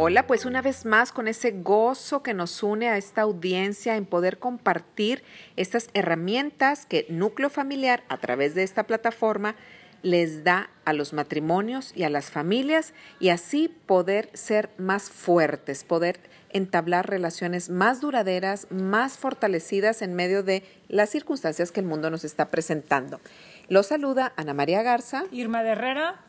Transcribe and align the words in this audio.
Hola, 0.00 0.28
pues 0.28 0.44
una 0.44 0.62
vez 0.62 0.84
más 0.84 1.10
con 1.10 1.26
ese 1.26 1.50
gozo 1.50 2.22
que 2.22 2.32
nos 2.32 2.62
une 2.62 2.88
a 2.88 2.96
esta 2.96 3.22
audiencia 3.22 3.96
en 3.96 4.06
poder 4.06 4.38
compartir 4.38 5.24
estas 5.56 5.88
herramientas 5.92 6.86
que 6.86 7.06
Núcleo 7.08 7.50
Familiar 7.50 8.04
a 8.08 8.18
través 8.18 8.54
de 8.54 8.62
esta 8.62 8.84
plataforma 8.84 9.56
les 10.02 10.44
da 10.44 10.70
a 10.84 10.92
los 10.92 11.12
matrimonios 11.12 11.92
y 11.96 12.04
a 12.04 12.10
las 12.10 12.30
familias 12.30 12.94
y 13.18 13.30
así 13.30 13.74
poder 13.86 14.30
ser 14.34 14.70
más 14.78 15.10
fuertes, 15.10 15.82
poder 15.82 16.20
entablar 16.50 17.10
relaciones 17.10 17.68
más 17.68 18.00
duraderas, 18.00 18.68
más 18.70 19.18
fortalecidas 19.18 20.00
en 20.00 20.14
medio 20.14 20.44
de 20.44 20.62
las 20.86 21.10
circunstancias 21.10 21.72
que 21.72 21.80
el 21.80 21.86
mundo 21.86 22.08
nos 22.08 22.22
está 22.22 22.50
presentando. 22.50 23.20
Los 23.68 23.88
saluda 23.88 24.32
Ana 24.36 24.54
María 24.54 24.84
Garza. 24.84 25.24
Irma 25.32 25.64
de 25.64 25.70
Herrera. 25.70 26.20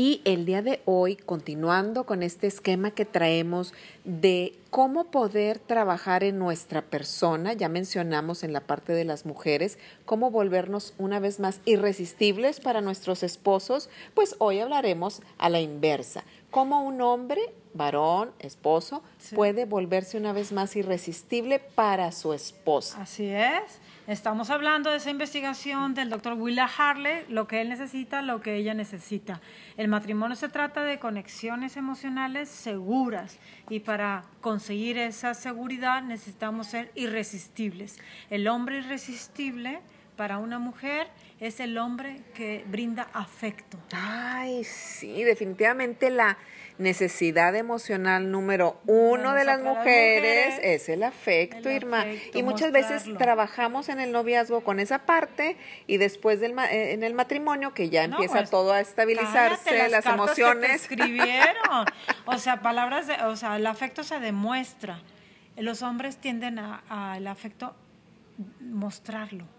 Y 0.00 0.22
el 0.24 0.46
día 0.46 0.62
de 0.62 0.80
hoy, 0.84 1.16
continuando 1.16 2.06
con 2.06 2.22
este 2.22 2.46
esquema 2.46 2.92
que 2.92 3.04
traemos 3.04 3.74
de 4.04 4.56
cómo 4.70 5.10
poder 5.10 5.58
trabajar 5.58 6.22
en 6.22 6.38
nuestra 6.38 6.82
persona, 6.82 7.52
ya 7.52 7.68
mencionamos 7.68 8.44
en 8.44 8.52
la 8.52 8.60
parte 8.60 8.92
de 8.92 9.04
las 9.04 9.26
mujeres, 9.26 9.76
cómo 10.04 10.30
volvernos 10.30 10.94
una 10.98 11.18
vez 11.18 11.40
más 11.40 11.58
irresistibles 11.64 12.60
para 12.60 12.80
nuestros 12.80 13.24
esposos, 13.24 13.90
pues 14.14 14.36
hoy 14.38 14.60
hablaremos 14.60 15.20
a 15.36 15.48
la 15.48 15.60
inversa, 15.60 16.22
cómo 16.52 16.84
un 16.84 17.00
hombre, 17.00 17.40
varón, 17.74 18.30
esposo, 18.38 19.02
puede 19.34 19.64
volverse 19.64 20.16
una 20.16 20.32
vez 20.32 20.52
más 20.52 20.76
irresistible 20.76 21.58
para 21.58 22.12
su 22.12 22.34
esposa. 22.34 23.02
Así 23.02 23.26
es. 23.26 23.80
Estamos 24.08 24.48
hablando 24.48 24.88
de 24.88 24.96
esa 24.96 25.10
investigación 25.10 25.92
del 25.92 26.08
doctor 26.08 26.32
Willa 26.32 26.64
Harley, 26.64 27.26
lo 27.28 27.46
que 27.46 27.60
él 27.60 27.68
necesita, 27.68 28.22
lo 28.22 28.40
que 28.40 28.56
ella 28.56 28.72
necesita. 28.72 29.42
El 29.76 29.88
matrimonio 29.88 30.34
se 30.34 30.48
trata 30.48 30.82
de 30.82 30.98
conexiones 30.98 31.76
emocionales 31.76 32.48
seguras 32.48 33.38
y 33.68 33.80
para 33.80 34.24
conseguir 34.40 34.96
esa 34.96 35.34
seguridad 35.34 36.00
necesitamos 36.00 36.68
ser 36.68 36.90
irresistibles. 36.94 37.98
El 38.30 38.48
hombre 38.48 38.78
irresistible 38.78 39.80
para 40.18 40.38
una 40.38 40.58
mujer 40.58 41.06
es 41.38 41.60
el 41.60 41.78
hombre 41.78 42.20
que 42.34 42.64
brinda 42.66 43.06
afecto. 43.12 43.78
Ay, 43.92 44.64
sí, 44.64 45.22
definitivamente 45.22 46.10
la 46.10 46.38
necesidad 46.76 47.54
emocional 47.54 48.32
número 48.32 48.80
uno 48.86 49.32
de 49.34 49.44
las 49.44 49.62
mujeres, 49.62 50.58
es 50.60 50.88
el 50.88 51.04
afecto, 51.04 51.70
Irma. 51.70 52.04
y 52.34 52.42
muchas 52.42 52.72
veces 52.72 53.04
trabajamos 53.16 53.88
en 53.88 54.00
el 54.00 54.10
noviazgo 54.10 54.64
con 54.64 54.80
esa 54.80 55.06
parte 55.06 55.56
y 55.86 55.98
después 55.98 56.40
del 56.40 56.58
eh, 56.58 56.94
en 56.94 57.04
el 57.04 57.14
matrimonio 57.14 57.72
que 57.72 57.88
ya 57.88 58.02
empieza 58.02 58.38
pues, 58.38 58.50
todo 58.50 58.72
a 58.72 58.80
estabilizarse, 58.80 59.88
las, 59.88 60.04
emociones. 60.04 60.82
escribieron. 60.82 61.86
o 62.26 62.38
sea, 62.38 62.60
palabras, 62.60 63.06
de, 63.06 63.14
o 63.22 63.36
sea, 63.36 63.54
el 63.54 63.66
afecto 63.68 64.02
se 64.02 64.18
demuestra. 64.18 65.00
Los 65.56 65.82
hombres 65.82 66.16
tienden 66.16 66.58
al 66.58 67.26
afecto 67.28 67.76
mostrarlo 68.60 69.57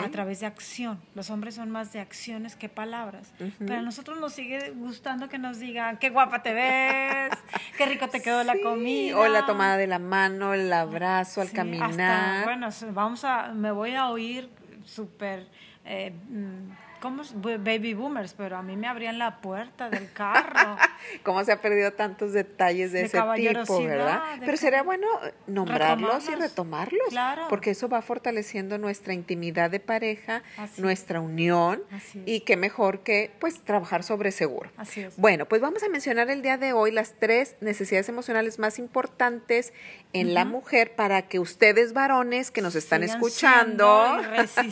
a 0.00 0.10
través 0.10 0.40
de 0.40 0.46
acción. 0.46 1.00
Los 1.14 1.30
hombres 1.30 1.54
son 1.54 1.70
más 1.70 1.92
de 1.92 2.00
acciones 2.00 2.56
que 2.56 2.68
palabras. 2.68 3.32
Pero 3.58 3.76
a 3.76 3.82
nosotros 3.82 4.20
nos 4.20 4.32
sigue 4.32 4.70
gustando 4.70 5.28
que 5.28 5.38
nos 5.38 5.58
digan, 5.58 5.98
qué 5.98 6.10
guapa 6.10 6.42
te 6.42 6.54
ves, 6.54 7.32
qué 7.76 7.86
rico 7.86 8.08
te 8.08 8.20
quedó 8.20 8.42
la 8.44 8.56
comida. 8.62 9.18
O 9.18 9.28
la 9.28 9.46
tomada 9.46 9.76
de 9.76 9.86
la 9.86 9.98
mano, 9.98 10.54
el 10.54 10.72
abrazo 10.72 11.40
al 11.40 11.50
caminar. 11.50 12.44
bueno, 12.44 12.68
vamos 12.92 13.24
a, 13.24 13.52
me 13.52 13.70
voy 13.70 13.94
a 13.94 14.08
oír 14.08 14.50
súper... 14.84 15.48
Eh, 15.84 16.12
mm, 16.28 16.85
¿cómo 17.06 17.22
baby 17.58 17.94
boomers? 17.94 18.34
Pero 18.34 18.56
a 18.56 18.62
mí 18.62 18.76
me 18.76 18.88
abrían 18.88 19.18
la 19.18 19.40
puerta 19.40 19.88
del 19.88 20.10
carro. 20.12 20.76
¿Cómo 21.22 21.44
se 21.44 21.52
ha 21.52 21.60
perdido 21.60 21.92
tantos 21.92 22.32
detalles 22.32 22.90
de, 22.92 23.02
ese 23.02 23.20
tipo, 23.36 23.82
verdad? 23.84 24.22
Pero 24.40 24.56
sería 24.56 24.82
bueno 24.82 25.06
nombrarlos 25.46 26.28
y 26.28 26.34
retomarlos, 26.34 27.14
porque 27.48 27.70
eso 27.70 27.88
va 27.88 28.02
fortaleciendo 28.02 28.78
nuestra 28.78 29.14
intimidad 29.14 29.70
de 29.70 29.78
pareja, 29.78 30.42
nuestra 30.78 31.20
unión 31.20 31.82
y 32.24 32.40
qué 32.40 32.56
mejor 32.56 33.00
que 33.00 33.30
pues 33.38 33.62
trabajar 33.62 34.02
sobre 34.02 34.32
seguro. 34.32 34.70
Así 34.76 35.02
es. 35.02 35.16
Bueno, 35.16 35.46
pues 35.46 35.60
vamos 35.60 35.82
a 35.84 35.88
mencionar 35.88 36.28
el 36.30 36.42
día 36.42 36.56
de 36.56 36.72
hoy 36.72 36.90
las 36.90 37.14
tres 37.18 37.56
necesidades 37.60 38.08
emocionales 38.08 38.58
más 38.58 38.78
importantes 38.78 39.72
en 40.12 40.34
la 40.34 40.44
mujer 40.44 40.96
para 40.96 41.22
que 41.22 41.38
ustedes 41.38 41.92
varones 41.92 42.50
que 42.50 42.62
nos 42.62 42.74
están 42.74 43.02
escuchando, 43.02 44.18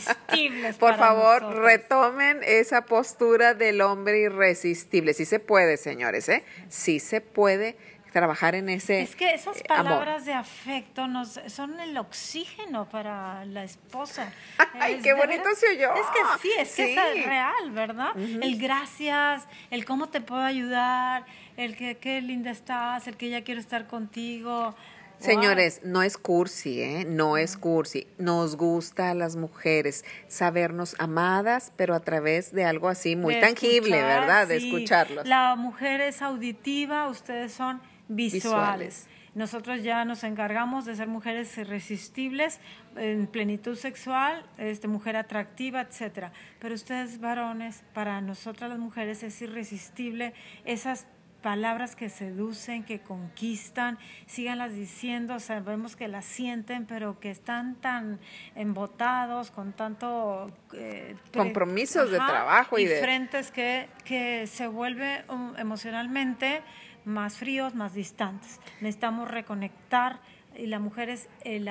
por 0.79 0.95
favor, 0.97 1.61
retomen 1.61 2.24
esa 2.43 2.85
postura 2.85 3.53
del 3.53 3.81
hombre 3.81 4.19
irresistible. 4.19 5.13
Sí 5.13 5.25
se 5.25 5.39
puede, 5.39 5.77
señores, 5.77 6.29
¿eh? 6.29 6.43
Sí 6.69 6.99
se 6.99 7.21
puede 7.21 7.77
trabajar 8.15 8.55
en 8.55 8.69
ese 8.69 9.01
Es 9.01 9.13
que 9.13 9.33
esas 9.33 9.61
palabras 9.63 10.23
de 10.23 10.31
afecto 10.31 11.05
nos, 11.05 11.37
son 11.47 11.77
el 11.81 11.97
oxígeno 11.97 12.87
para 12.87 13.43
la 13.43 13.65
esposa. 13.65 14.31
Ay, 14.79 15.01
qué 15.03 15.13
bonito 15.13 15.43
se 15.53 15.67
oyó. 15.75 15.93
Es 15.93 16.07
que 16.07 16.19
sí, 16.41 16.51
es 16.57 16.75
que 16.75 16.93
es 16.93 17.25
real, 17.25 17.71
¿verdad? 17.71 18.15
El 18.15 18.57
gracias, 18.57 19.45
el 19.69 19.83
cómo 19.83 20.07
te 20.07 20.21
puedo 20.21 20.43
ayudar, 20.43 21.25
el 21.57 21.75
que 21.75 21.97
qué 21.97 22.21
linda 22.21 22.51
estás, 22.51 23.05
el 23.07 23.17
que 23.17 23.29
ya 23.29 23.43
quiero 23.43 23.59
estar 23.59 23.85
contigo. 23.85 24.75
Señores, 25.19 25.81
no 25.83 26.03
es 26.03 26.17
cursi, 26.17 26.81
¿eh? 26.81 27.05
No 27.07 27.37
es 27.37 27.57
cursi. 27.57 28.07
Nos 28.17 28.55
gusta 28.57 29.11
a 29.11 29.13
las 29.13 29.35
mujeres 29.35 30.05
sabernos 30.27 30.95
amadas, 30.99 31.71
pero 31.75 31.95
a 31.95 31.99
través 31.99 32.51
de 32.53 32.65
algo 32.65 32.89
así 32.89 33.15
muy 33.15 33.39
tangible, 33.39 34.01
¿verdad? 34.01 34.47
De 34.47 34.57
escucharlos. 34.57 35.27
La 35.27 35.55
mujer 35.55 36.01
es 36.01 36.21
auditiva, 36.21 37.07
ustedes 37.07 37.53
son 37.53 37.81
visuales. 38.07 39.07
Nosotros 39.35 39.83
ya 39.83 40.05
nos 40.05 40.23
encargamos 40.23 40.85
de 40.85 40.95
ser 40.95 41.09
mujeres 41.09 41.57
irresistibles 41.57 42.61
en 42.95 43.27
plenitud 43.27 43.75
sexual, 43.75 44.45
este, 44.57 44.87
mujer 44.87 45.17
atractiva, 45.17 45.81
etcétera. 45.81 46.31
Pero 46.61 46.73
ustedes 46.73 47.19
varones, 47.19 47.83
para 47.93 48.21
nosotras 48.21 48.69
las 48.69 48.79
mujeres 48.79 49.23
es 49.23 49.41
irresistible 49.41 50.33
esas 50.63 51.05
palabras 51.45 51.95
que 51.95 52.09
seducen, 52.09 52.83
que 52.83 53.01
conquistan, 53.01 53.99
síganlas 54.25 54.73
diciendo, 54.73 55.39
sabemos 55.39 55.95
que 55.95 56.07
las 56.07 56.25
sienten, 56.25 56.87
pero 56.87 57.19
que 57.19 57.29
están 57.29 57.75
tan 57.75 58.19
embotados, 58.55 59.51
con 59.51 59.71
tanto... 59.71 60.51
Eh, 60.73 61.15
Compromisos 61.31 62.09
de 62.09 62.17
trabajo 62.17 62.79
y, 62.79 62.85
de... 62.85 62.99
frentes 62.99 63.51
que, 63.51 63.89
que 64.05 64.47
se 64.47 64.65
vuelve 64.65 65.23
um, 65.29 65.55
emocionalmente 65.55 66.63
más 67.05 67.37
fríos, 67.37 67.75
más 67.75 67.93
distantes. 67.93 68.59
Necesitamos 68.81 69.29
reconectar 69.29 70.21
y 70.57 70.65
la 70.65 70.79
mujer 70.79 71.09
es 71.09 71.29
el, 71.43 71.67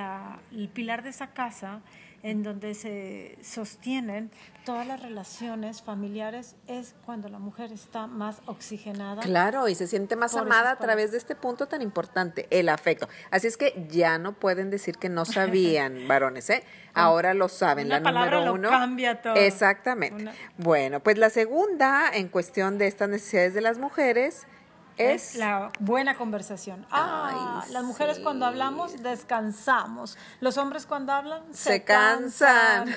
el 0.52 0.68
pilar 0.68 1.02
de 1.02 1.10
esa 1.10 1.32
casa 1.32 1.80
en 2.24 2.42
donde 2.42 2.74
se 2.74 3.38
sostienen 3.42 4.30
todas 4.64 4.86
las 4.86 5.02
relaciones 5.02 5.82
familiares 5.82 6.56
es 6.66 6.94
cuando 7.04 7.28
la 7.28 7.38
mujer 7.38 7.70
está 7.70 8.06
más 8.06 8.40
oxigenada. 8.46 9.20
Claro, 9.20 9.68
y 9.68 9.74
se 9.74 9.86
siente 9.86 10.16
más 10.16 10.34
amada 10.34 10.70
a 10.70 10.78
través 10.78 11.12
de 11.12 11.18
este 11.18 11.36
punto 11.36 11.66
tan 11.66 11.82
importante, 11.82 12.46
el 12.48 12.70
afecto. 12.70 13.10
Así 13.30 13.46
es 13.46 13.58
que 13.58 13.86
ya 13.90 14.16
no 14.16 14.32
pueden 14.32 14.70
decir 14.70 14.96
que 14.96 15.10
no 15.10 15.24
sabían, 15.26 16.08
varones, 16.08 16.48
¿eh? 16.48 16.64
Ahora 16.94 17.34
lo 17.34 17.50
saben, 17.50 17.90
la 17.90 18.00
número 18.00 18.54
uno. 18.54 18.70
cambia 18.70 19.20
todo. 19.20 19.34
Exactamente. 19.34 20.30
Bueno, 20.56 21.00
pues 21.00 21.18
la 21.18 21.28
segunda 21.28 22.08
en 22.10 22.28
cuestión 22.28 22.78
de 22.78 22.86
estas 22.86 23.10
necesidades 23.10 23.52
de 23.52 23.60
las 23.60 23.76
mujeres 23.76 24.46
es, 24.96 25.34
la 25.36 25.70
buena 25.80 26.16
conversación. 26.16 26.86
Ah, 26.90 27.64
las 27.70 27.84
mujeres 27.84 28.18
cuando 28.18 28.46
hablamos 28.46 29.02
descansamos. 29.02 30.16
Los 30.40 30.56
hombres 30.58 30.86
cuando 30.86 31.12
hablan 31.12 31.42
se, 31.52 31.82
cansan. 31.82 32.94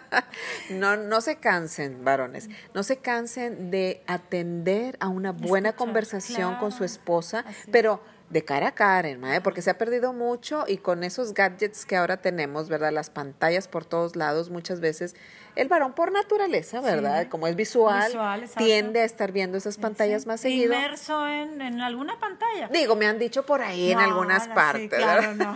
no, 0.70 0.96
no 0.96 1.20
se 1.20 1.36
cansen, 1.36 2.04
varones. 2.04 2.48
No 2.74 2.82
se 2.82 2.98
cansen 2.98 3.70
de 3.70 4.02
atender 4.06 4.96
a 5.00 5.08
una 5.08 5.32
buena 5.32 5.72
conversación 5.72 6.56
con 6.56 6.72
su 6.72 6.84
esposa, 6.84 7.44
pero 7.70 8.02
de 8.32 8.42
cara 8.44 8.68
a 8.68 8.72
cara, 8.72 9.10
porque 9.44 9.60
se 9.60 9.68
ha 9.68 9.76
perdido 9.76 10.14
mucho 10.14 10.64
y 10.66 10.78
con 10.78 11.04
esos 11.04 11.34
gadgets 11.34 11.84
que 11.84 11.96
ahora 11.96 12.16
tenemos, 12.16 12.70
¿verdad? 12.70 12.90
Las 12.90 13.10
pantallas 13.10 13.68
por 13.68 13.84
todos 13.84 14.16
lados, 14.16 14.48
muchas 14.48 14.80
veces 14.80 15.14
el 15.54 15.68
varón 15.68 15.92
por 15.92 16.12
naturaleza, 16.12 16.80
¿verdad? 16.80 17.28
Como 17.28 17.46
es 17.46 17.56
visual, 17.56 18.10
tiende 18.56 19.00
a 19.00 19.04
estar 19.04 19.32
viendo 19.32 19.58
esas 19.58 19.76
pantallas 19.76 20.26
más 20.26 20.40
seguido. 20.40 20.72
Inmerso 20.72 21.28
en, 21.28 21.60
en, 21.60 21.82
alguna 21.82 22.18
pantalla. 22.18 22.68
Digo, 22.72 22.96
me 22.96 23.06
han 23.06 23.18
dicho 23.18 23.44
por 23.44 23.60
ahí 23.60 23.92
en 23.92 23.98
algunas 23.98 24.48
partes. 24.48 24.88
claro, 24.88 25.34
no. 25.34 25.54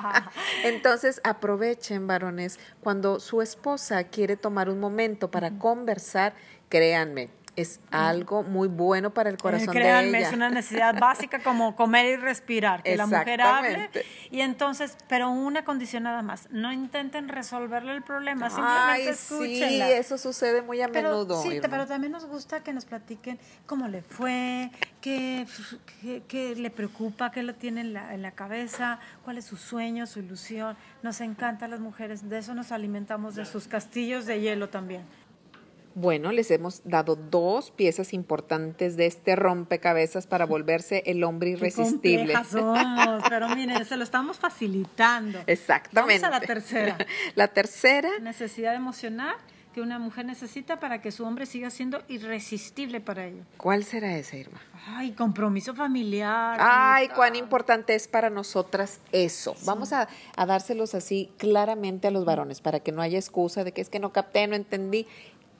Entonces, 0.64 1.20
aprovechen, 1.22 2.06
varones, 2.06 2.58
cuando 2.80 3.20
su 3.20 3.42
esposa 3.42 4.04
quiere 4.04 4.38
tomar 4.38 4.70
un 4.70 4.80
momento 4.80 5.30
para 5.30 5.58
conversar, 5.58 6.32
créanme, 6.70 7.28
es 7.56 7.80
algo 7.90 8.42
muy 8.42 8.68
bueno 8.68 9.10
para 9.10 9.30
el 9.30 9.38
corazón 9.38 9.74
de 9.74 9.80
ella. 9.80 10.18
es 10.18 10.32
una 10.32 10.50
necesidad 10.50 10.98
básica 11.00 11.38
como 11.38 11.74
comer 11.74 12.06
y 12.06 12.16
respirar, 12.16 12.82
que 12.82 12.96
la 12.96 13.06
mujer 13.06 13.40
hable. 13.40 13.90
Y 14.30 14.42
entonces, 14.42 14.96
pero 15.08 15.30
una 15.30 15.64
condición 15.64 16.02
nada 16.02 16.22
más, 16.22 16.48
no 16.50 16.70
intenten 16.72 17.28
resolverle 17.28 17.92
el 17.92 18.02
problema, 18.02 18.50
simplemente 18.50 19.10
escúchenla. 19.10 19.86
Sí, 19.86 19.92
eso 19.92 20.18
sucede 20.18 20.60
muy 20.60 20.82
a 20.82 20.88
menudo. 20.88 21.42
Sí, 21.42 21.60
pero 21.62 21.86
también 21.86 22.12
nos 22.12 22.26
gusta 22.26 22.62
que 22.62 22.74
nos 22.74 22.84
platiquen 22.84 23.38
cómo 23.64 23.88
le 23.88 24.02
fue, 24.02 24.70
qué, 25.00 25.46
qué, 26.28 26.54
le 26.54 26.70
preocupa, 26.70 27.30
qué 27.30 27.42
lo 27.42 27.54
tiene 27.54 27.80
en 27.80 27.92
la, 27.94 28.12
en 28.12 28.20
la 28.20 28.32
cabeza, 28.32 29.00
cuál 29.24 29.38
es 29.38 29.46
su 29.46 29.56
sueño, 29.56 30.06
su 30.06 30.18
ilusión. 30.18 30.76
Nos 31.02 31.22
encanta 31.22 31.68
las 31.68 31.80
mujeres, 31.80 32.28
de 32.28 32.38
eso 32.38 32.54
nos 32.54 32.70
alimentamos, 32.70 33.34
de 33.34 33.46
sus 33.46 33.66
castillos 33.66 34.26
de 34.26 34.40
hielo 34.40 34.68
también. 34.68 35.04
Bueno, 35.96 36.30
les 36.30 36.50
hemos 36.50 36.82
dado 36.84 37.16
dos 37.16 37.70
piezas 37.70 38.12
importantes 38.12 38.98
de 38.98 39.06
este 39.06 39.34
rompecabezas 39.34 40.26
para 40.26 40.44
volverse 40.46 41.02
el 41.06 41.24
hombre 41.24 41.50
irresistible. 41.50 42.34
Qué 42.34 42.44
somos, 42.44 43.24
pero 43.30 43.48
miren, 43.56 43.82
se 43.86 43.96
lo 43.96 44.04
estamos 44.04 44.36
facilitando. 44.38 45.40
Exactamente. 45.46 46.20
Vamos 46.20 46.36
a 46.36 46.38
la 46.38 46.46
tercera. 46.46 46.98
La 47.34 47.48
tercera. 47.48 48.10
Necesidad 48.20 48.74
emocional 48.74 49.36
que 49.76 49.82
una 49.82 49.98
mujer 49.98 50.24
necesita 50.24 50.80
para 50.80 51.02
que 51.02 51.12
su 51.12 51.24
hombre 51.24 51.44
siga 51.44 51.68
siendo 51.68 52.02
irresistible 52.08 53.00
para 53.00 53.26
ella. 53.26 53.42
¿Cuál 53.58 53.84
será 53.84 54.16
esa, 54.16 54.36
Irma? 54.36 54.58
Ay, 54.86 55.12
compromiso 55.12 55.74
familiar. 55.74 56.58
Ay, 56.58 57.08
cuán 57.08 57.36
importante 57.36 57.94
es 57.94 58.08
para 58.08 58.30
nosotras 58.30 59.00
eso. 59.12 59.54
Vamos 59.66 59.92
a, 59.92 60.08
a, 60.34 60.46
dárselos 60.46 60.94
así 60.94 61.30
claramente 61.36 62.08
a 62.08 62.10
los 62.10 62.24
varones 62.24 62.62
para 62.62 62.80
que 62.80 62.90
no 62.90 63.02
haya 63.02 63.18
excusa 63.18 63.64
de 63.64 63.72
que 63.72 63.82
es 63.82 63.90
que 63.90 63.98
no 63.98 64.12
capté, 64.12 64.46
no 64.46 64.56
entendí. 64.56 65.06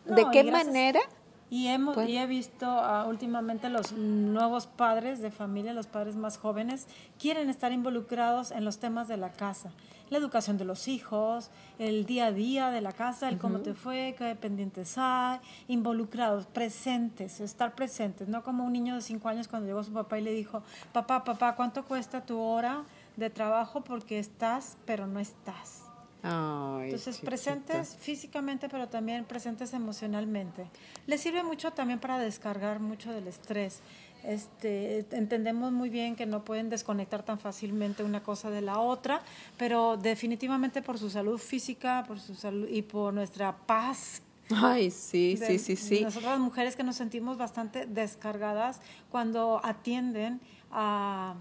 ¿De 0.06 0.26
qué 0.32 0.44
manera? 0.44 1.00
Y, 1.48 1.68
hemos, 1.68 1.96
y 2.08 2.18
he 2.18 2.26
visto 2.26 2.66
uh, 2.66 3.08
últimamente 3.08 3.68
los 3.68 3.92
nuevos 3.92 4.66
padres 4.66 5.20
de 5.20 5.30
familia, 5.30 5.72
los 5.72 5.86
padres 5.86 6.16
más 6.16 6.38
jóvenes, 6.38 6.88
quieren 7.20 7.48
estar 7.48 7.70
involucrados 7.70 8.50
en 8.50 8.64
los 8.64 8.78
temas 8.78 9.06
de 9.06 9.16
la 9.16 9.30
casa. 9.30 9.70
La 10.10 10.18
educación 10.18 10.58
de 10.58 10.64
los 10.64 10.88
hijos, 10.88 11.50
el 11.78 12.04
día 12.04 12.26
a 12.26 12.32
día 12.32 12.70
de 12.70 12.80
la 12.80 12.92
casa, 12.92 13.28
el 13.28 13.38
cómo 13.38 13.58
te 13.58 13.74
fue, 13.74 14.14
qué 14.18 14.34
pendientes 14.36 14.94
hay, 14.98 15.38
involucrados, 15.66 16.46
presentes, 16.46 17.40
estar 17.40 17.74
presentes, 17.74 18.28
no 18.28 18.42
como 18.42 18.64
un 18.64 18.72
niño 18.72 18.94
de 18.94 19.00
cinco 19.00 19.28
años 19.28 19.48
cuando 19.48 19.66
llegó 19.66 19.82
su 19.82 19.92
papá 19.92 20.18
y 20.18 20.22
le 20.22 20.32
dijo, 20.32 20.62
papá, 20.92 21.24
papá, 21.24 21.56
¿cuánto 21.56 21.84
cuesta 21.84 22.24
tu 22.24 22.38
hora 22.38 22.84
de 23.16 23.30
trabajo 23.30 23.82
porque 23.82 24.20
estás, 24.20 24.76
pero 24.84 25.08
no 25.08 25.18
estás? 25.18 25.85
Entonces, 26.84 27.18
presentes 27.18 27.96
físicamente, 27.98 28.68
pero 28.68 28.88
también 28.88 29.24
presentes 29.24 29.72
emocionalmente. 29.72 30.66
Les 31.06 31.20
sirve 31.20 31.42
mucho 31.42 31.72
también 31.72 31.98
para 31.98 32.18
descargar 32.18 32.80
mucho 32.80 33.12
del 33.12 33.28
estrés. 33.28 33.80
Este, 34.24 35.06
entendemos 35.12 35.72
muy 35.72 35.88
bien 35.88 36.16
que 36.16 36.26
no 36.26 36.44
pueden 36.44 36.68
desconectar 36.68 37.22
tan 37.22 37.38
fácilmente 37.38 38.02
una 38.02 38.22
cosa 38.22 38.50
de 38.50 38.60
la 38.60 38.80
otra, 38.80 39.22
pero 39.56 39.96
definitivamente 39.96 40.82
por 40.82 40.98
su 40.98 41.10
salud 41.10 41.38
física, 41.38 42.04
por 42.08 42.18
su 42.18 42.34
salud 42.34 42.66
y 42.68 42.82
por 42.82 43.14
nuestra 43.14 43.56
paz 43.56 44.22
Ay, 44.54 44.90
sí, 44.90 45.36
sí, 45.44 45.58
sí, 45.58 45.76
sí. 45.76 46.00
Nosotras 46.02 46.38
mujeres 46.38 46.76
que 46.76 46.84
nos 46.84 46.96
sentimos 46.96 47.36
bastante 47.36 47.86
descargadas 47.86 48.80
cuando 49.10 49.60
atienden 49.64 50.40
a, 50.70 51.34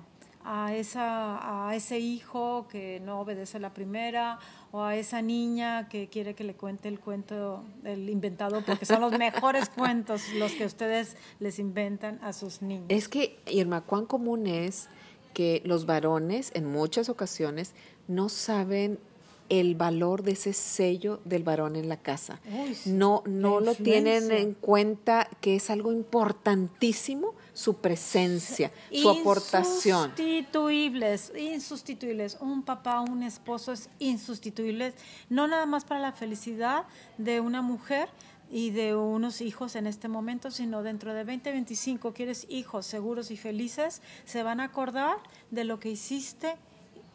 a, 0.46 0.76
esa, 0.76 1.68
a 1.68 1.76
ese 1.76 2.00
hijo 2.00 2.68
que 2.70 3.02
no 3.04 3.20
obedece 3.20 3.60
la 3.60 3.74
primera 3.74 4.40
o 4.72 4.84
a 4.84 4.96
esa 4.96 5.22
niña 5.22 5.90
que 5.90 6.08
quiere 6.08 6.36
que 6.36 6.44
le 6.44 6.54
cuente 6.54 6.88
el 6.88 7.00
cuento 7.00 7.64
del 7.82 8.10
inventado, 8.10 8.64
porque 8.66 8.86
son 8.86 9.02
los 9.02 9.12
mejores 9.18 9.70
cuentos 9.70 10.22
los 10.36 10.52
que 10.54 10.66
ustedes 10.66 11.18
les 11.40 11.60
inventan 11.60 12.20
a 12.22 12.34
sus 12.34 12.62
niños. 12.62 12.86
Es 12.90 13.10
que, 13.10 13.40
Irma, 13.48 13.82
cuán 13.82 14.06
común 14.06 14.48
es 14.48 14.88
que 15.34 15.62
los 15.66 15.86
varones 15.86 16.52
en 16.54 16.66
muchas 16.66 17.10
ocasiones 17.10 17.74
no 18.08 18.30
saben 18.30 19.00
el 19.50 19.76
valor 19.76 20.24
de 20.24 20.32
ese 20.32 20.54
sello 20.54 21.20
del 21.26 21.44
varón 21.44 21.76
en 21.76 21.90
la 21.90 21.98
casa. 21.98 22.40
no 22.86 23.22
no 23.28 23.60
lo 23.60 23.76
tienen 23.76 24.32
en 24.32 24.54
cuenta 24.54 25.30
que 25.42 25.56
es 25.56 25.70
algo 25.70 25.92
importantísimo 25.92 27.36
su 27.56 27.78
presencia, 27.78 28.72
su 28.92 29.10
aportación. 29.10 30.12
Insustituibles, 30.12 31.32
insustituibles. 31.36 32.38
Un 32.42 32.62
papá, 32.62 33.00
un 33.00 33.24
esposo 33.24 33.72
es 33.72 33.90
insustituible, 33.98 34.94
no 35.30 35.48
nada 35.48 35.66
más 35.66 35.86
para 35.86 36.02
la 36.02 36.12
felicidad 36.12 36.84
de 37.18 37.40
una 37.40 37.64
mujer, 37.64 38.10
y 38.52 38.70
de 38.70 38.96
unos 38.96 39.42
hijos 39.42 39.76
en 39.76 39.88
este 39.88 40.08
momento, 40.08 40.52
sino 40.52 40.84
dentro 40.84 41.14
de 41.14 41.24
20, 41.24 41.52
25 41.52 42.14
quieres 42.14 42.46
hijos 42.48 42.86
seguros 42.86 43.32
y 43.32 43.38
felices, 43.38 44.04
se 44.26 44.44
van 44.44 44.60
a 44.60 44.66
acordar 44.66 45.18
de 45.50 45.64
lo 45.64 45.80
que 45.80 45.90
hiciste 45.90 46.56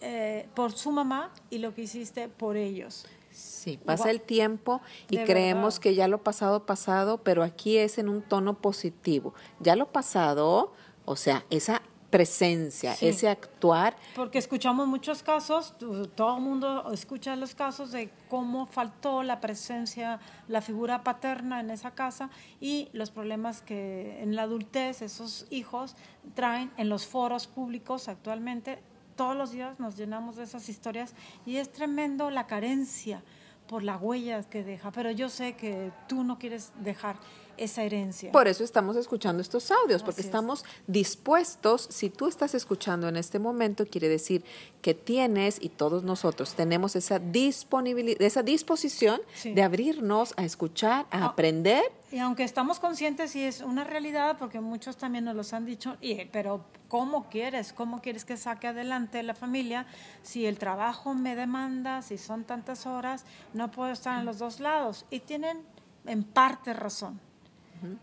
eh, 0.01 0.49
por 0.55 0.73
su 0.73 0.91
mamá 0.91 1.33
y 1.51 1.59
lo 1.59 1.75
que 1.75 1.83
hiciste 1.83 2.29
por 2.29 2.57
ellos. 2.57 3.07
Sí, 3.31 3.79
pasa 3.85 4.11
el 4.11 4.21
tiempo 4.21 4.81
y 5.09 5.19
creemos 5.19 5.81
que 5.81 5.95
ya 5.95 6.09
lo 6.09 6.23
pasado, 6.23 6.67
pasado, 6.67 7.19
pero 7.23 7.43
aquí 7.43 7.77
es 7.79 7.99
en 7.99 8.09
un 8.09 8.23
tono 8.23 8.59
positivo. 8.59 9.35
Ya 9.61 9.77
lo 9.77 9.93
pasado, 9.93 10.73
o 11.05 11.17
sea, 11.17 11.45
esa 11.51 11.83
presencia, 12.11 12.97
ese 13.01 13.29
actuar. 13.29 13.97
Porque 14.15 14.39
escuchamos 14.39 14.87
muchos 14.89 15.23
casos, 15.23 15.75
todo 15.79 16.37
el 16.37 16.43
mundo 16.43 16.93
escucha 16.93 17.37
los 17.37 17.55
casos 17.55 17.93
de 17.93 18.11
cómo 18.29 18.67
faltó 18.67 19.23
la 19.23 19.41
presencia, 19.41 20.19
la 20.49 20.61
figura 20.61 21.05
paterna 21.05 21.61
en 21.61 21.71
esa 21.71 21.93
casa 21.93 22.31
y 22.61 22.89
los 22.93 23.11
problemas 23.11 23.63
que 23.63 24.21
en 24.23 24.35
la 24.35 24.43
adultez 24.43 25.03
esos 25.03 25.47
hijos 25.51 25.95
traen 26.35 26.73
en 26.77 26.89
los 26.89 27.07
foros 27.07 27.47
públicos 27.47 28.09
actualmente 28.09 28.83
todos 29.21 29.37
los 29.37 29.51
días 29.53 29.79
nos 29.79 29.99
llenamos 29.99 30.37
de 30.37 30.45
esas 30.45 30.67
historias 30.71 31.13
y 31.45 31.59
es 31.59 31.71
tremendo 31.71 32.31
la 32.31 32.47
carencia 32.47 33.23
por 33.69 33.83
la 33.83 33.99
huella 33.99 34.43
que 34.45 34.65
deja, 34.65 34.91
pero 34.93 35.11
yo 35.11 35.29
sé 35.29 35.57
que 35.57 35.93
tú 36.09 36.25
no 36.25 36.39
quieres 36.39 36.73
dejar 36.83 37.17
esa 37.59 37.83
herencia. 37.83 38.33
Por 38.33 38.49
eso 38.49 38.65
estamos 38.65 38.97
escuchando 38.97 39.43
estos 39.43 39.71
audios, 39.71 40.03
porque 40.03 40.23
estamos 40.23 40.65
dispuestos, 40.87 41.87
si 41.91 42.09
tú 42.09 42.29
estás 42.29 42.55
escuchando 42.55 43.09
en 43.09 43.19
este 43.19 43.39
momento, 43.39 43.85
quiere 43.85 44.09
decir 44.09 44.43
que 44.81 44.95
tienes 44.95 45.59
y 45.61 45.69
todos 45.69 46.03
nosotros 46.03 46.55
tenemos 46.55 46.97
esa 46.97 47.19
disponibilidad, 47.19 48.23
esa 48.23 48.43
disposición 48.43 49.21
de 49.45 49.63
abrirnos 49.63 50.33
a 50.39 50.47
escuchar, 50.47 51.05
a 51.11 51.19
ah, 51.19 51.27
aprender. 51.27 51.83
Y 52.13 52.19
aunque 52.19 52.43
estamos 52.43 52.81
conscientes 52.81 53.37
y 53.37 53.45
es 53.45 53.61
una 53.61 53.85
realidad, 53.85 54.37
porque 54.39 54.61
muchos 54.61 54.97
también 54.97 55.25
nos 55.25 55.37
los 55.37 55.53
han 55.53 55.65
dicho, 55.65 55.97
y, 56.01 56.25
pero 56.27 56.65
¿cómo 56.89 57.29
quieres? 57.29 57.73
¿Cómo 57.73 58.03
quieres 58.03 58.25
que 58.25 58.37
saque 58.37 58.67
adelante 58.67 59.23
la 59.23 59.35
familia 59.35 59.87
si 60.23 60.47
el 60.47 60.59
trabajo 60.59 61.15
me 61.15 61.37
demanda, 61.37 62.03
si 62.03 62.19
son 62.19 62.45
tantas 62.45 62.87
horas, 62.87 63.25
no 63.55 63.71
puedo 63.71 63.93
estar 63.93 64.19
en 64.19 64.25
los 64.25 64.39
dos 64.39 64.59
lados? 64.59 65.07
Y 65.11 65.21
tienen 65.21 65.63
en 66.05 66.25
parte 66.25 66.73
razón 66.73 67.21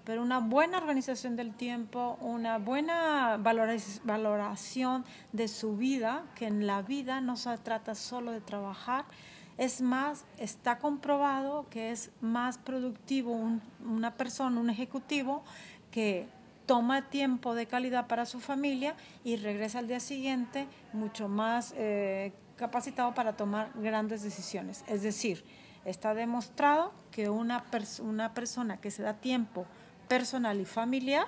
pero 0.03 0.21
una 0.21 0.39
buena 0.39 0.77
organización 0.77 1.35
del 1.35 1.53
tiempo, 1.53 2.17
una 2.21 2.57
buena 2.57 3.37
valoración 3.37 5.05
de 5.33 5.47
su 5.47 5.77
vida, 5.77 6.23
que 6.35 6.47
en 6.47 6.65
la 6.65 6.81
vida 6.81 7.21
no 7.21 7.37
se 7.37 7.55
trata 7.59 7.95
solo 7.95 8.31
de 8.31 8.41
trabajar, 8.41 9.05
es 9.57 9.81
más, 9.81 10.25
está 10.37 10.77
comprobado 10.77 11.65
que 11.69 11.91
es 11.91 12.11
más 12.21 12.57
productivo 12.57 13.31
una 13.85 14.13
persona, 14.13 14.59
un 14.59 14.69
ejecutivo, 14.69 15.43
que 15.91 16.27
toma 16.67 17.09
tiempo 17.09 17.55
de 17.55 17.65
calidad 17.65 18.07
para 18.07 18.25
su 18.25 18.39
familia 18.39 18.95
y 19.23 19.37
regresa 19.37 19.79
al 19.79 19.87
día 19.87 19.99
siguiente 19.99 20.67
mucho 20.93 21.27
más 21.27 21.73
eh, 21.77 22.33
capacitado 22.57 23.13
para 23.13 23.33
tomar 23.33 23.71
grandes 23.75 24.21
decisiones. 24.21 24.83
Es 24.87 25.01
decir, 25.01 25.43
está 25.85 26.13
demostrado 26.13 26.91
que 27.11 27.29
una, 27.29 27.63
una 28.01 28.33
persona 28.33 28.77
que 28.77 28.91
se 28.91 29.01
da 29.01 29.13
tiempo 29.13 29.65
personal 30.07 30.59
y 30.59 30.65
familiar 30.65 31.25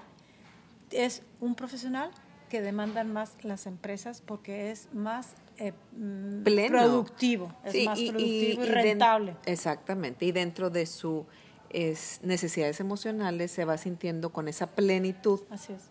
es 0.92 1.24
un 1.40 1.56
profesional 1.56 2.12
que 2.50 2.62
demandan 2.62 3.14
más 3.14 3.36
las 3.44 3.66
empresas 3.68 4.22
porque 4.26 4.72
es 4.72 4.90
más 4.94 5.36
eh, 5.58 5.74
mm, 5.96 6.44
productivo, 6.68 7.54
es 7.64 7.86
más 7.86 8.00
productivo 8.00 8.64
y, 8.64 8.68
rentable. 8.68 9.36
exactamente, 9.46 10.26
y 10.26 10.32
dentro 10.32 10.70
de 10.70 10.86
su 10.86 11.26
es, 11.70 12.20
necesidades 12.24 12.80
emocionales 12.80 13.52
se 13.52 13.66
va 13.66 13.78
sintiendo 13.78 14.32
con 14.32 14.48
esa 14.48 14.68
plenitud 14.68 15.42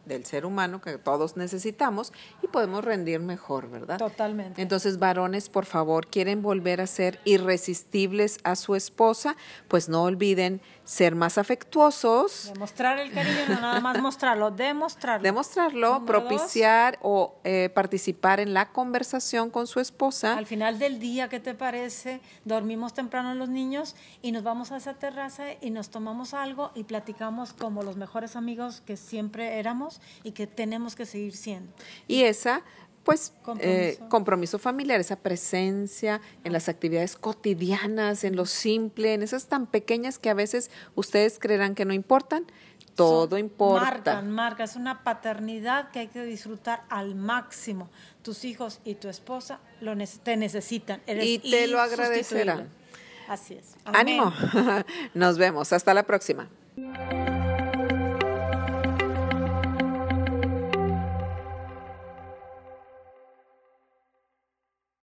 del 0.06 0.24
ser 0.24 0.46
humano 0.46 0.80
que 0.80 0.98
todos 0.98 1.36
necesitamos 1.36 2.12
y 2.42 2.48
podemos 2.48 2.84
rendir 2.84 3.20
mejor, 3.20 3.70
¿verdad? 3.70 3.98
Totalmente. 3.98 4.60
Entonces, 4.60 4.98
varones, 4.98 5.48
por 5.48 5.64
favor, 5.64 6.08
quieren 6.08 6.42
volver 6.42 6.80
a 6.80 6.86
ser 6.86 7.20
irresistibles 7.24 8.38
a 8.44 8.56
su 8.56 8.74
esposa, 8.74 9.36
pues 9.68 9.88
no 9.88 10.04
olviden 10.04 10.60
ser 10.84 11.14
más 11.14 11.36
afectuosos. 11.36 12.50
Demostrar 12.54 12.98
el 12.98 13.12
cariño, 13.12 13.46
no 13.48 13.60
nada 13.60 13.80
más 13.80 14.00
mostrarlo, 14.00 14.50
demostrarlo. 14.50 15.22
Demostrarlo, 15.22 16.06
propiciar 16.06 16.98
o 17.02 17.36
eh, 17.44 17.70
participar 17.74 18.40
en 18.40 18.54
la 18.54 18.72
conversación 18.72 19.50
con 19.50 19.66
su 19.66 19.80
esposa. 19.80 20.36
Al 20.38 20.46
final 20.46 20.78
del 20.78 20.98
día, 20.98 21.28
¿qué 21.28 21.40
te 21.40 21.52
parece? 21.52 22.20
Dormimos 22.44 22.94
temprano 22.94 23.34
los 23.34 23.50
niños 23.50 23.96
y 24.22 24.32
nos 24.32 24.42
vamos 24.42 24.72
a 24.72 24.78
esa 24.78 24.94
terraza 24.94 25.44
y 25.60 25.67
nos 25.70 25.90
tomamos 25.90 26.34
algo 26.34 26.70
y 26.74 26.84
platicamos 26.84 27.52
como 27.52 27.82
los 27.82 27.96
mejores 27.96 28.36
amigos 28.36 28.82
que 28.84 28.96
siempre 28.96 29.58
éramos 29.58 30.00
y 30.22 30.32
que 30.32 30.46
tenemos 30.46 30.96
que 30.96 31.06
seguir 31.06 31.36
siendo. 31.36 31.72
Y 32.06 32.22
esa 32.22 32.62
pues 33.08 33.32
eh, 33.60 33.98
compromiso. 34.10 34.58
familiar, 34.58 35.00
esa 35.00 35.16
presencia 35.16 36.20
en 36.44 36.52
las 36.52 36.68
actividades 36.68 37.16
cotidianas, 37.16 38.22
en 38.22 38.36
lo 38.36 38.44
simple, 38.44 39.14
en 39.14 39.22
esas 39.22 39.46
tan 39.46 39.66
pequeñas 39.66 40.18
que 40.18 40.28
a 40.28 40.34
veces 40.34 40.70
ustedes 40.94 41.38
creerán 41.38 41.74
que 41.74 41.86
no 41.86 41.94
importan, 41.94 42.44
todo 42.94 43.38
importa. 43.38 43.84
Marcan, 43.84 44.30
marca, 44.30 44.64
es 44.64 44.76
una 44.76 45.04
paternidad 45.04 45.90
que 45.90 46.00
hay 46.00 46.08
que 46.08 46.22
disfrutar 46.24 46.82
al 46.90 47.14
máximo. 47.14 47.88
Tus 48.22 48.44
hijos 48.44 48.80
y 48.84 48.96
tu 48.96 49.08
esposa 49.08 49.60
lo 49.80 49.96
te 50.22 50.36
necesitan. 50.36 51.00
y 51.06 51.38
te 51.38 51.66
lo 51.66 51.80
agradecerán. 51.80 52.68
Así 53.28 53.54
es. 53.54 53.76
Ánimo. 53.84 54.32
Nos 55.14 55.38
vemos. 55.38 55.72
Hasta 55.72 55.94
la 55.94 56.04
próxima. 56.04 56.48